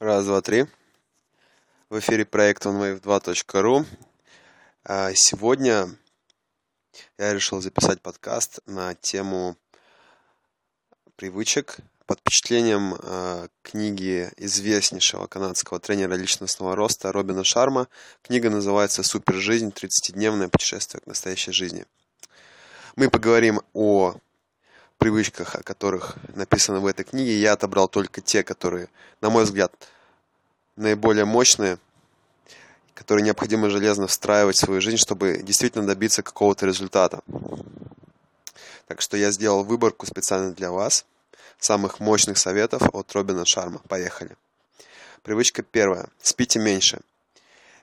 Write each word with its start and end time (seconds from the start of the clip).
Раз, 0.00 0.24
два, 0.24 0.40
три. 0.40 0.64
В 1.90 1.98
эфире 1.98 2.24
проект 2.24 2.64
onwave2.ru. 2.64 3.84
А, 4.82 5.12
сегодня 5.12 5.90
я 7.18 7.34
решил 7.34 7.60
записать 7.60 8.00
подкаст 8.00 8.60
на 8.64 8.94
тему 8.94 9.58
привычек 11.16 11.76
под 12.06 12.20
впечатлением 12.20 12.94
а, 12.94 13.48
книги 13.60 14.30
известнейшего 14.38 15.26
канадского 15.26 15.80
тренера 15.80 16.14
личностного 16.14 16.74
роста 16.74 17.12
Робина 17.12 17.44
Шарма. 17.44 17.86
Книга 18.22 18.48
называется 18.48 19.02
«Супер 19.02 19.34
жизнь. 19.34 19.68
30-дневное 19.68 20.48
путешествие 20.48 21.02
к 21.02 21.06
настоящей 21.06 21.52
жизни». 21.52 21.84
Мы 22.96 23.10
поговорим 23.10 23.60
о 23.74 24.14
привычках, 25.00 25.56
о 25.56 25.62
которых 25.62 26.16
написано 26.36 26.78
в 26.80 26.86
этой 26.86 27.04
книге, 27.04 27.40
я 27.40 27.54
отобрал 27.54 27.88
только 27.88 28.20
те, 28.20 28.44
которые, 28.44 28.88
на 29.20 29.30
мой 29.30 29.44
взгляд, 29.44 29.72
наиболее 30.76 31.24
мощные, 31.24 31.78
которые 32.94 33.24
необходимо 33.24 33.70
железно 33.70 34.06
встраивать 34.06 34.56
в 34.56 34.60
свою 34.60 34.80
жизнь, 34.80 34.98
чтобы 34.98 35.40
действительно 35.42 35.86
добиться 35.86 36.22
какого-то 36.22 36.66
результата. 36.66 37.20
Так 38.86 39.00
что 39.00 39.16
я 39.16 39.30
сделал 39.32 39.64
выборку 39.64 40.06
специально 40.06 40.52
для 40.52 40.70
вас 40.70 41.06
самых 41.58 41.98
мощных 41.98 42.36
советов 42.36 42.82
от 42.92 43.12
Робина 43.12 43.44
Шарма. 43.46 43.80
Поехали. 43.88 44.36
Привычка 45.22 45.62
первая. 45.62 46.08
Спите 46.22 46.58
меньше. 46.58 47.00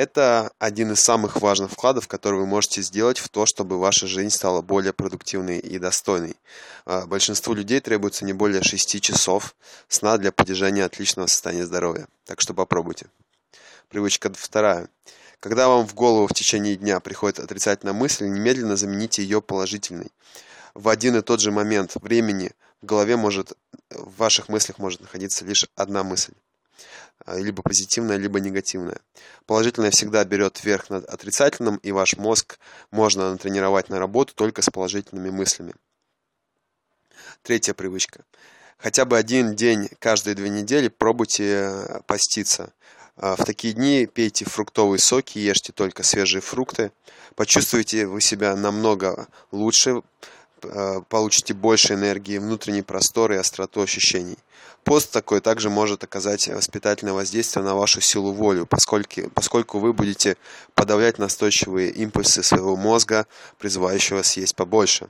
Это 0.00 0.50
один 0.58 0.92
из 0.92 1.00
самых 1.02 1.42
важных 1.42 1.72
вкладов, 1.72 2.08
который 2.08 2.40
вы 2.40 2.46
можете 2.46 2.80
сделать 2.80 3.18
в 3.18 3.28
то, 3.28 3.44
чтобы 3.44 3.78
ваша 3.78 4.06
жизнь 4.06 4.30
стала 4.30 4.62
более 4.62 4.94
продуктивной 4.94 5.58
и 5.58 5.78
достойной. 5.78 6.36
А, 6.86 7.04
большинству 7.04 7.52
людей 7.52 7.80
требуется 7.80 8.24
не 8.24 8.32
более 8.32 8.62
6 8.62 8.98
часов 9.02 9.54
сна 9.88 10.16
для 10.16 10.32
поддержания 10.32 10.86
отличного 10.86 11.26
состояния 11.26 11.66
здоровья. 11.66 12.08
Так 12.24 12.40
что 12.40 12.54
попробуйте. 12.54 13.08
Привычка 13.90 14.32
вторая. 14.32 14.88
Когда 15.38 15.68
вам 15.68 15.86
в 15.86 15.92
голову 15.92 16.28
в 16.28 16.32
течение 16.32 16.76
дня 16.76 16.98
приходит 17.00 17.38
отрицательная 17.38 17.92
мысль, 17.92 18.24
немедленно 18.24 18.76
замените 18.76 19.22
ее 19.22 19.42
положительной. 19.42 20.10
В 20.72 20.88
один 20.88 21.16
и 21.16 21.20
тот 21.20 21.40
же 21.40 21.50
момент 21.50 21.96
времени 21.96 22.52
в 22.80 22.86
голове 22.86 23.18
может, 23.18 23.52
в 23.90 24.16
ваших 24.16 24.48
мыслях 24.48 24.78
может 24.78 25.02
находиться 25.02 25.44
лишь 25.44 25.66
одна 25.76 26.04
мысль. 26.04 26.32
А, 27.26 27.38
либо 27.38 27.62
позитивное, 27.62 28.16
либо 28.16 28.40
негативное. 28.40 29.00
Положительное 29.46 29.90
всегда 29.90 30.24
берет 30.24 30.64
верх 30.64 30.90
над 30.90 31.04
отрицательным, 31.04 31.76
и 31.76 31.92
ваш 31.92 32.16
мозг 32.16 32.58
можно 32.90 33.30
натренировать 33.30 33.88
на 33.88 33.98
работу 33.98 34.34
только 34.34 34.62
с 34.62 34.70
положительными 34.70 35.30
мыслями. 35.30 35.74
Третья 37.42 37.74
привычка. 37.74 38.24
Хотя 38.78 39.04
бы 39.04 39.18
один 39.18 39.54
день 39.54 39.90
каждые 39.98 40.34
две 40.34 40.48
недели 40.48 40.88
пробуйте 40.88 41.44
э, 41.44 42.00
поститься. 42.06 42.72
А, 43.16 43.36
в 43.36 43.44
такие 43.44 43.74
дни 43.74 44.06
пейте 44.06 44.46
фруктовые 44.46 44.98
соки, 44.98 45.38
ешьте 45.38 45.72
только 45.72 46.02
свежие 46.02 46.40
фрукты. 46.40 46.90
Почувствуете 47.34 48.06
вы 48.06 48.22
себя 48.22 48.56
намного 48.56 49.28
лучше, 49.52 50.02
получите 51.08 51.54
больше 51.54 51.94
энергии, 51.94 52.38
внутренний 52.38 52.82
простор 52.82 53.32
и 53.32 53.36
остроту 53.36 53.82
ощущений. 53.82 54.38
Пост 54.84 55.12
такой 55.12 55.40
также 55.40 55.68
может 55.68 56.04
оказать 56.04 56.48
воспитательное 56.48 57.12
воздействие 57.12 57.64
на 57.64 57.74
вашу 57.74 58.00
силу 58.00 58.32
волю, 58.32 58.66
поскольку, 58.66 59.30
поскольку 59.34 59.78
вы 59.78 59.92
будете 59.92 60.36
подавлять 60.74 61.18
настойчивые 61.18 61.90
импульсы 61.90 62.42
своего 62.42 62.76
мозга, 62.76 63.26
призывающего 63.58 64.22
съесть 64.22 64.56
побольше. 64.56 65.08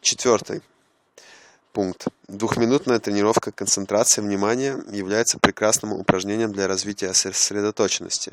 Четвертый 0.00 0.62
пункт. 1.72 2.06
Двухминутная 2.28 2.98
тренировка 2.98 3.52
концентрации 3.52 4.20
внимания 4.20 4.78
является 4.90 5.38
прекрасным 5.38 5.92
упражнением 5.92 6.52
для 6.52 6.66
развития 6.68 7.12
сосредоточенности. 7.14 8.32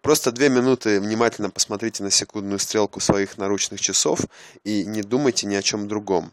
Просто 0.00 0.32
две 0.32 0.48
минуты 0.48 1.00
внимательно 1.00 1.50
посмотрите 1.50 2.02
на 2.02 2.10
секундную 2.10 2.58
стрелку 2.58 3.00
своих 3.00 3.38
наручных 3.38 3.80
часов 3.80 4.20
и 4.64 4.84
не 4.84 5.02
думайте 5.02 5.46
ни 5.46 5.54
о 5.54 5.62
чем 5.62 5.88
другом. 5.88 6.32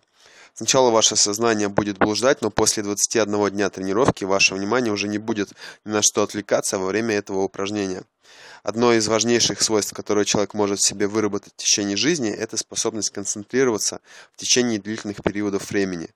Сначала 0.54 0.90
ваше 0.90 1.16
сознание 1.16 1.70
будет 1.70 1.98
блуждать, 1.98 2.42
но 2.42 2.50
после 2.50 2.84
21 2.84 3.50
дня 3.52 3.70
тренировки 3.70 4.26
ваше 4.26 4.56
внимание 4.56 4.92
уже 4.92 5.08
не 5.08 5.18
будет 5.18 5.54
ни 5.86 5.92
на 5.92 6.02
что 6.02 6.24
отвлекаться 6.24 6.78
во 6.78 6.88
время 6.88 7.16
этого 7.16 7.40
упражнения. 7.40 8.04
Одно 8.64 8.94
из 8.94 9.08
важнейших 9.08 9.62
свойств, 9.62 9.94
которое 9.94 10.26
человек 10.26 10.54
может 10.54 10.80
в 10.80 10.86
себе 10.86 11.08
выработать 11.08 11.54
в 11.54 11.58
течение 11.58 11.96
жизни, 11.96 12.30
это 12.30 12.58
способность 12.58 13.12
концентрироваться 13.12 14.02
в 14.36 14.40
течение 14.40 14.80
длительных 14.80 15.24
периодов 15.24 15.70
времени. 15.70 16.10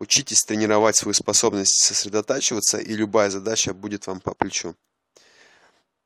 Учитесь 0.00 0.44
тренировать 0.44 0.96
свою 0.96 1.12
способность 1.12 1.84
сосредотачиваться, 1.84 2.78
и 2.78 2.94
любая 2.94 3.28
задача 3.28 3.74
будет 3.74 4.06
вам 4.06 4.20
по 4.20 4.34
плечу. 4.34 4.74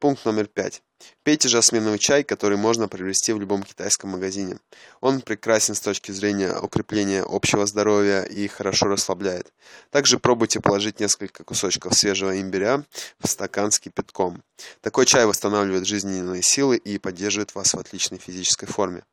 Пункт 0.01 0.25
номер 0.25 0.49
пять. 0.49 0.83
Пейте 1.23 1.49
жасминовый 1.49 2.01
чай, 2.01 2.25
который 2.25 2.59
можно 2.59 2.89
приобрести 2.89 3.33
в 3.33 3.39
любом 3.39 3.63
китайском 3.63 4.11
магазине. 4.11 4.59
Он 5.01 5.21
прекрасен 5.21 5.77
с 5.77 5.81
точки 5.81 6.11
зрения 6.11 6.59
укрепления 6.59 7.23
общего 7.23 7.67
здоровья 7.67 8.23
и 8.23 8.49
хорошо 8.49 8.87
расслабляет. 8.87 9.53
Также 9.91 10.19
пробуйте 10.19 10.61
положить 10.61 10.99
несколько 10.99 11.45
кусочков 11.45 11.95
свежего 11.95 12.41
имбиря 12.41 12.85
в 13.21 13.29
стакан 13.29 13.71
с 13.71 13.79
кипятком. 13.79 14.43
Такой 14.81 15.07
чай 15.07 15.25
восстанавливает 15.25 15.87
жизненные 15.87 16.43
силы 16.43 16.77
и 16.77 16.99
поддерживает 16.99 17.55
вас 17.55 17.75
в 17.75 17.79
отличной 17.79 18.19
физической 18.19 18.67
форме. 18.67 19.05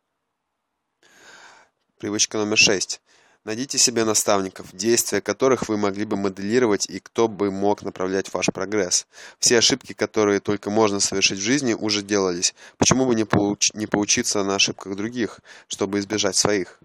Привычка 1.99 2.39
номер 2.39 2.57
шесть. 2.57 2.99
Найдите 3.43 3.79
себе 3.79 4.03
наставников, 4.03 4.67
действия 4.71 5.19
которых 5.19 5.67
вы 5.67 5.75
могли 5.75 6.05
бы 6.05 6.15
моделировать 6.15 6.85
и 6.87 6.99
кто 6.99 7.27
бы 7.27 7.49
мог 7.49 7.81
направлять 7.81 8.31
ваш 8.31 8.47
прогресс. 8.53 9.07
Все 9.39 9.57
ошибки, 9.57 9.93
которые 9.93 10.39
только 10.39 10.69
можно 10.69 10.99
совершить 10.99 11.39
в 11.39 11.43
жизни, 11.43 11.73
уже 11.73 12.03
делались. 12.03 12.53
Почему 12.77 13.07
бы 13.07 13.15
не, 13.15 13.23
поуч 13.23 13.71
не 13.73 13.87
поучиться 13.87 14.43
на 14.43 14.55
ошибках 14.55 14.95
других, 14.95 15.39
чтобы 15.67 15.97
избежать 15.97 16.35
своих? 16.35 16.79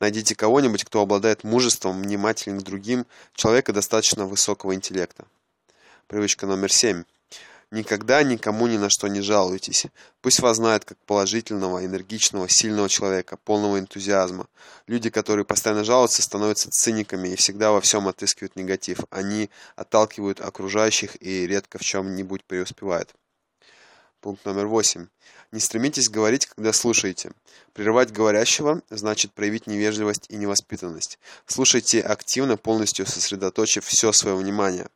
Найдите 0.00 0.34
кого-нибудь, 0.34 0.84
кто 0.84 1.02
обладает 1.02 1.44
мужеством, 1.44 2.00
внимательным 2.00 2.60
к 2.60 2.64
другим, 2.64 3.04
человека 3.34 3.74
достаточно 3.74 4.24
высокого 4.24 4.74
интеллекта. 4.74 5.26
Привычка 6.06 6.46
номер 6.46 6.72
семь. 6.72 7.04
Никогда 7.70 8.22
никому 8.22 8.66
ни 8.66 8.78
на 8.78 8.88
что 8.88 9.08
не 9.08 9.20
жалуйтесь. 9.20 9.86
Пусть 10.22 10.40
вас 10.40 10.56
знают 10.56 10.86
как 10.86 10.96
положительного, 11.04 11.84
энергичного, 11.84 12.48
сильного 12.48 12.88
человека, 12.88 13.36
полного 13.36 13.78
энтузиазма. 13.78 14.46
Люди, 14.86 15.10
которые 15.10 15.44
постоянно 15.44 15.84
жалуются, 15.84 16.22
становятся 16.22 16.70
циниками 16.70 17.28
и 17.28 17.36
всегда 17.36 17.70
во 17.70 17.82
всем 17.82 18.08
отыскивают 18.08 18.56
негатив. 18.56 19.00
Они 19.10 19.50
отталкивают 19.76 20.40
окружающих 20.40 21.20
и 21.20 21.46
редко 21.46 21.76
в 21.76 21.82
чем-нибудь 21.82 22.44
преуспевают. 22.44 23.14
Пункт 24.22 24.46
номер 24.46 24.66
восемь. 24.66 25.08
Не 25.52 25.60
стремитесь 25.60 26.08
говорить, 26.08 26.46
когда 26.46 26.72
слушаете. 26.72 27.32
Прерывать 27.74 28.12
говорящего 28.12 28.82
значит 28.88 29.32
проявить 29.32 29.66
невежливость 29.66 30.24
и 30.30 30.36
невоспитанность. 30.36 31.18
Слушайте 31.46 32.00
активно, 32.00 32.56
полностью 32.56 33.06
сосредоточив 33.06 33.84
все 33.84 34.12
свое 34.12 34.36
внимание. 34.36 34.88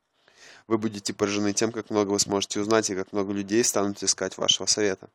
Вы 0.69 0.78
будете 0.78 1.12
поражены 1.12 1.53
тем, 1.53 1.73
как 1.73 1.91
много 1.91 2.11
вы 2.11 2.21
сможете 2.21 2.61
узнать 2.61 2.91
и 2.91 2.95
как 2.95 3.12
много 3.12 3.33
людей 3.33 3.62
станут 3.65 4.03
искать 4.03 4.39
вашего 4.39 4.67
совета. 4.67 5.09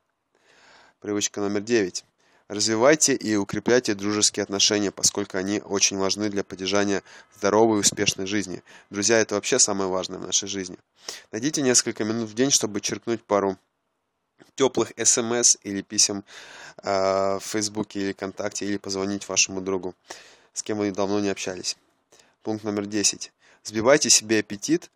Привычка 1.00 1.42
номер 1.42 1.62
девять. 1.62 2.06
Развивайте 2.48 3.14
и 3.14 3.36
укрепляйте 3.36 3.94
дружеские 3.94 4.44
отношения, 4.44 4.92
поскольку 4.92 5.38
они 5.38 5.60
очень 5.60 5.98
важны 5.98 6.30
для 6.30 6.46
поддержания 6.46 7.04
здоровой 7.38 7.78
и 7.78 7.82
успешной 7.82 8.26
жизни. 8.26 8.64
Друзья– 8.90 9.20
это 9.20 9.36
вообще 9.36 9.60
самое 9.60 9.90
важное 9.90 10.18
в 10.18 10.26
нашей 10.26 10.48
жизни. 10.48 10.78
Найдите 11.32 11.62
несколько 11.62 12.06
минут 12.06 12.30
в 12.30 12.34
день, 12.34 12.50
чтобы 12.50 12.80
черкнуть 12.80 13.22
пару 13.22 13.58
теплых 14.56 14.94
смс 15.04 15.58
или 15.64 15.82
писем 15.82 16.24
э, 16.84 17.38
в 17.38 17.44
Фейсбуке 17.44 18.00
или 18.00 18.14
ВКонтакте, 18.14 18.66
или 18.66 18.78
позвонить 18.78 19.28
вашему 19.28 19.60
другу, 19.60 19.94
с 20.54 20.64
кем 20.64 20.78
вы 20.78 20.92
давно 20.92 21.20
не 21.20 21.30
общались. 21.30 21.76
Пункт 22.44 22.64
номер 22.64 22.86
10. 22.86 23.34
Сбивайте 23.64 24.10
себе 24.10 24.40
аппетит 24.40 24.90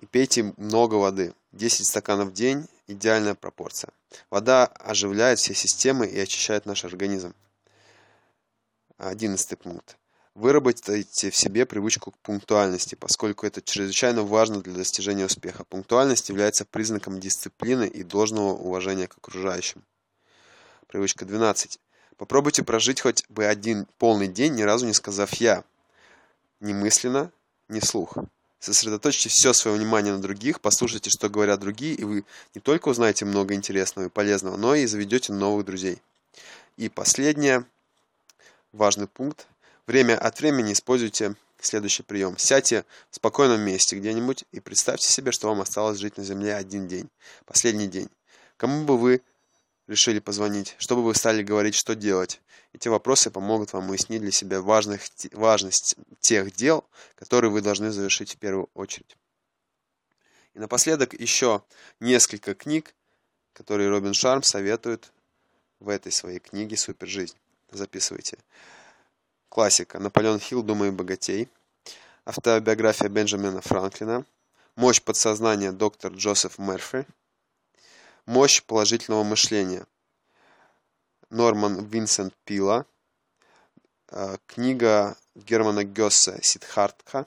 и 0.00 0.06
пейте 0.06 0.54
много 0.56 0.94
воды. 0.94 1.34
10 1.52 1.86
стаканов 1.86 2.28
в 2.28 2.32
день– 2.32 2.66
идеальная 2.86 3.34
пропорция. 3.34 3.90
Вода 4.30 4.66
оживляет 4.66 5.38
все 5.38 5.54
системы 5.54 6.06
и 6.06 6.18
очищает 6.18 6.66
наш 6.66 6.84
организм. 6.84 7.34
Одиннадцатый 8.96 9.56
пункт. 9.56 9.96
Выработайте 10.34 11.30
в 11.30 11.36
себе 11.36 11.64
привычку 11.64 12.10
к 12.10 12.18
пунктуальности, 12.18 12.96
поскольку 12.96 13.46
это 13.46 13.62
чрезвычайно 13.62 14.22
важно 14.22 14.60
для 14.60 14.72
достижения 14.72 15.26
успеха. 15.26 15.64
Пунктуальность 15.64 16.28
является 16.28 16.64
признаком 16.64 17.20
дисциплины 17.20 17.86
и 17.86 18.02
должного 18.02 18.52
уважения 18.54 19.06
к 19.06 19.16
окружающим. 19.16 19.84
Привычка 20.88 21.24
12. 21.24 21.78
Попробуйте 22.16 22.64
прожить 22.64 23.00
хоть 23.00 23.28
бы 23.28 23.44
один 23.44 23.86
полный 23.98 24.26
день, 24.26 24.54
ни 24.54 24.62
разу 24.62 24.86
не 24.86 24.92
сказав 24.92 25.32
«я». 25.34 25.64
Ни 26.60 26.72
мысленно, 26.72 27.30
ни 27.68 27.78
вслух. 27.78 28.16
Сосредоточьте 28.64 29.28
все 29.28 29.52
свое 29.52 29.76
внимание 29.76 30.14
на 30.14 30.22
других, 30.22 30.58
послушайте, 30.58 31.10
что 31.10 31.28
говорят 31.28 31.60
другие, 31.60 31.94
и 31.94 32.02
вы 32.02 32.24
не 32.54 32.62
только 32.62 32.88
узнаете 32.88 33.26
много 33.26 33.52
интересного 33.52 34.06
и 34.06 34.08
полезного, 34.08 34.56
но 34.56 34.74
и 34.74 34.86
заведете 34.86 35.34
новых 35.34 35.66
друзей. 35.66 36.00
И 36.78 36.88
последнее, 36.88 37.66
важный 38.72 39.06
пункт. 39.06 39.48
Время 39.86 40.16
от 40.16 40.40
времени 40.40 40.72
используйте 40.72 41.36
следующий 41.60 42.04
прием. 42.04 42.38
Сядьте 42.38 42.86
в 43.10 43.16
спокойном 43.16 43.60
месте 43.60 43.98
где-нибудь 43.98 44.44
и 44.50 44.60
представьте 44.60 45.08
себе, 45.08 45.30
что 45.30 45.48
вам 45.48 45.60
осталось 45.60 45.98
жить 45.98 46.16
на 46.16 46.24
Земле 46.24 46.54
один 46.54 46.88
день, 46.88 47.10
последний 47.44 47.86
день. 47.86 48.08
Кому 48.56 48.86
бы 48.86 48.96
вы 48.96 49.20
решили 49.86 50.18
позвонить, 50.18 50.74
чтобы 50.78 51.02
вы 51.02 51.14
стали 51.14 51.42
говорить, 51.42 51.74
что 51.74 51.94
делать. 51.94 52.40
Эти 52.72 52.88
вопросы 52.88 53.30
помогут 53.30 53.72
вам 53.72 53.90
уяснить 53.90 54.20
для 54.20 54.32
себя 54.32 54.60
важных, 54.60 55.02
важность 55.32 55.96
тех 56.20 56.52
дел, 56.52 56.84
которые 57.14 57.50
вы 57.50 57.60
должны 57.60 57.90
завершить 57.90 58.32
в 58.32 58.36
первую 58.38 58.68
очередь. 58.74 59.16
И 60.54 60.58
напоследок 60.58 61.14
еще 61.14 61.62
несколько 62.00 62.54
книг, 62.54 62.94
которые 63.52 63.88
Робин 63.90 64.14
Шарм 64.14 64.42
советует 64.42 65.12
в 65.80 65.88
этой 65.88 66.12
своей 66.12 66.38
книге 66.38 66.76
«Супержизнь». 66.76 67.36
Записывайте. 67.70 68.38
Классика. 69.48 69.98
Наполеон 69.98 70.38
Хилл 70.38 70.62
«Думай 70.62 70.90
богатей». 70.90 71.48
Автобиография 72.24 73.08
Бенджамина 73.08 73.60
Франклина. 73.60 74.24
Мощь 74.76 75.02
подсознания 75.02 75.72
доктор 75.72 76.12
Джозеф 76.12 76.58
Мерфи. 76.58 77.04
Мощь 78.26 78.62
положительного 78.62 79.22
мышления. 79.22 79.86
Норман 81.28 81.84
Винсент 81.84 82.34
Пила. 82.46 82.86
Э, 84.08 84.38
книга 84.46 85.18
Германа 85.34 85.84
Гесса 85.84 86.38
«Сидхартха». 86.42 87.26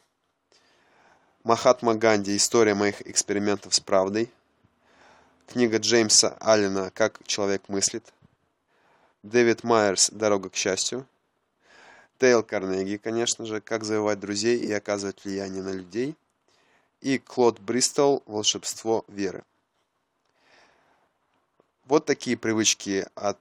Махатма 1.44 1.94
Ганди 1.94 2.36
«История 2.36 2.74
моих 2.74 3.06
экспериментов 3.06 3.76
с 3.76 3.80
правдой». 3.80 4.34
Книга 5.46 5.78
Джеймса 5.78 6.36
Аллена 6.40 6.90
«Как 6.90 7.20
человек 7.28 7.70
мыслит». 7.70 8.12
Дэвид 9.22 9.64
Майерс 9.64 10.10
«Дорога 10.10 10.50
к 10.50 10.56
счастью». 10.56 11.06
Тейл 12.18 12.42
Карнеги, 12.42 12.98
конечно 12.98 13.46
же, 13.46 13.62
«Как 13.62 13.84
завоевать 13.84 14.20
друзей 14.20 14.58
и 14.58 14.74
оказывать 14.74 15.24
влияние 15.24 15.62
на 15.62 15.74
людей». 15.74 16.16
И 17.02 17.20
Клод 17.20 17.60
Бристол 17.60 18.24
«Волшебство 18.26 19.06
веры». 19.08 19.44
Вот 21.88 22.04
такие 22.04 22.36
привычки 22.36 23.08
от 23.16 23.38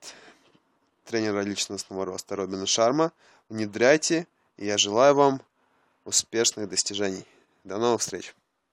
тренера 1.04 1.40
личностного 1.40 2.04
роста 2.04 2.36
Робина 2.36 2.64
Шарма. 2.64 3.10
Внедряйте, 3.48 4.28
и 4.56 4.66
я 4.66 4.78
желаю 4.78 5.16
вам 5.16 5.42
успешных 6.04 6.68
достижений. 6.68 7.24
До 7.64 7.78
новых 7.78 8.02
встреч! 8.02 8.36